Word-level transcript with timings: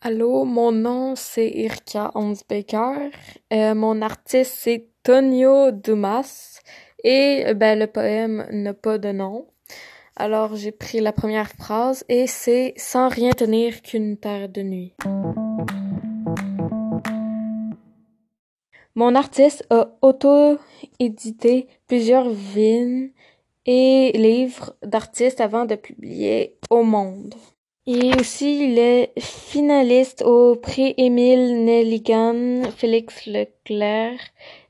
Allô, 0.00 0.44
mon 0.44 0.72
nom 0.72 1.16
c'est 1.16 1.50
Erika 1.54 2.10
Hansbecker. 2.14 3.10
Euh, 3.52 3.74
mon 3.74 4.00
artiste 4.00 4.54
c'est 4.56 4.88
Tonio 5.02 5.72
Dumas 5.72 6.60
et 7.02 7.52
ben 7.54 7.78
le 7.78 7.86
poème 7.86 8.46
n'a 8.50 8.74
pas 8.74 8.98
de 8.98 9.10
nom. 9.10 9.46
Alors 10.14 10.56
j'ai 10.56 10.72
pris 10.72 11.00
la 11.00 11.12
première 11.12 11.50
phrase 11.50 12.04
et 12.08 12.26
c'est 12.26 12.74
sans 12.76 13.08
rien 13.08 13.30
tenir 13.30 13.82
qu'une 13.82 14.16
terre 14.16 14.48
de 14.48 14.62
nuit. 14.62 14.94
Mon 18.94 19.14
artiste 19.14 19.64
a 19.70 19.90
auto-édité 20.02 21.68
plusieurs 21.86 22.30
vignes 22.30 23.10
et 23.64 24.10
livres 24.14 24.74
d'artistes 24.82 25.40
avant 25.40 25.66
de 25.66 25.76
publier 25.76 26.56
Au 26.68 26.82
Monde. 26.82 27.34
Et 27.90 28.14
aussi, 28.20 28.64
il 28.64 28.78
est 28.78 29.18
finaliste 29.18 30.20
au 30.20 30.56
prix 30.56 30.92
Émile 30.98 31.64
Nelligan, 31.64 32.70
Félix 32.76 33.24
Leclerc 33.24 34.20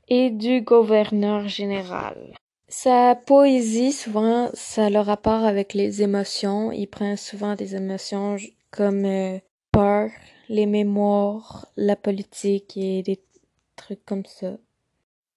et 0.07 0.29
du 0.29 0.61
gouverneur 0.61 1.49
général. 1.49 2.33
Sa 2.69 3.15
poésie, 3.15 3.91
souvent, 3.91 4.49
ça 4.53 4.85
a 4.85 4.89
le 4.89 5.01
rapport 5.01 5.43
avec 5.43 5.73
les 5.73 6.01
émotions. 6.01 6.71
Il 6.71 6.87
prend 6.87 7.17
souvent 7.17 7.55
des 7.55 7.75
émotions 7.75 8.37
comme 8.71 9.03
euh, 9.03 9.37
peur, 9.73 10.11
les 10.47 10.65
mémoires, 10.65 11.67
la 11.75 11.97
politique 11.97 12.77
et 12.77 13.03
des 13.03 13.19
trucs 13.75 14.05
comme 14.05 14.25
ça. 14.25 14.53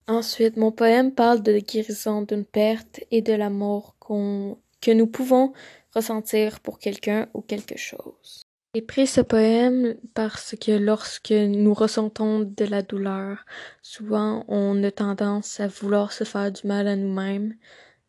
Ensuite, 0.06 0.56
mon 0.56 0.70
poème 0.70 1.10
parle 1.10 1.42
de 1.42 1.58
guérison 1.58 2.22
d'une 2.22 2.44
perte 2.44 3.00
et 3.10 3.22
de 3.22 3.32
l'amour 3.32 3.96
qu'on 3.98 4.56
que 4.82 4.90
nous 4.90 5.06
pouvons 5.06 5.54
ressentir 5.94 6.60
pour 6.60 6.78
quelqu'un 6.78 7.28
ou 7.32 7.40
quelque 7.40 7.78
chose. 7.78 8.42
J'ai 8.74 8.82
pris 8.82 9.06
ce 9.06 9.20
poème 9.20 9.96
parce 10.14 10.54
que 10.58 10.72
lorsque 10.72 11.30
nous 11.32 11.74
ressentons 11.74 12.40
de 12.40 12.64
la 12.64 12.82
douleur, 12.82 13.44
souvent 13.82 14.44
on 14.48 14.82
a 14.82 14.90
tendance 14.90 15.60
à 15.60 15.68
vouloir 15.68 16.12
se 16.12 16.24
faire 16.24 16.50
du 16.50 16.66
mal 16.66 16.88
à 16.88 16.96
nous-mêmes 16.96 17.54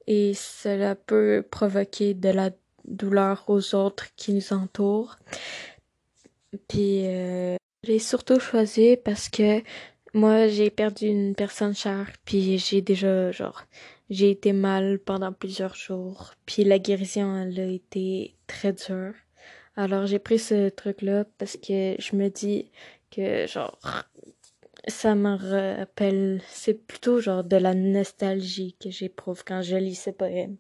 et 0.08 0.34
cela 0.34 0.96
peut 0.96 1.46
provoquer 1.50 2.14
de 2.14 2.30
la 2.30 2.52
douleur 2.86 3.44
aux 3.48 3.76
autres 3.76 4.08
qui 4.16 4.34
nous 4.34 4.54
entourent. 4.54 5.18
Puis 6.70 7.08
euh, 7.08 7.58
j'ai 7.84 8.00
surtout 8.00 8.40
choisi 8.40 8.96
parce 8.96 9.28
que 9.28 9.62
moi, 10.14 10.48
j'ai 10.48 10.70
perdu 10.70 11.08
une 11.08 11.34
personne 11.34 11.76
chère, 11.76 12.12
puis 12.24 12.58
j'ai 12.60 12.82
déjà, 12.82 13.32
genre, 13.32 13.64
j'ai 14.10 14.30
été 14.30 14.54
mal 14.54 15.00
pendant 15.00 15.34
plusieurs 15.34 15.76
jours, 15.76 16.34
puis 16.46 16.64
la 16.64 16.78
guérison, 16.78 17.36
elle 17.36 17.60
a 17.60 17.66
été 17.66 18.36
très 18.46 18.74
dure. 18.74 19.14
Alors, 19.76 20.06
j'ai 20.06 20.20
pris 20.20 20.38
ce 20.38 20.70
truc-là 20.70 21.26
parce 21.40 21.58
que 21.58 21.96
je 21.98 22.16
me 22.16 22.30
dis 22.30 22.70
que, 23.10 23.48
genre, 23.48 23.80
ça 24.88 25.16
me 25.16 25.36
rappelle, 25.80 26.42
c'est 26.48 26.86
plutôt 26.86 27.20
genre 27.20 27.44
de 27.44 27.58
la 27.58 27.74
nostalgie 27.74 28.76
que 28.80 28.92
j'éprouve 28.92 29.44
quand 29.44 29.62
je 29.64 29.78
lis 29.78 29.96
ce 29.96 30.12
poème. 30.12 30.58